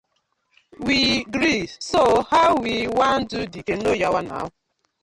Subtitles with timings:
[0.79, 4.49] We gree, so how we wan do de canoe yawa naw?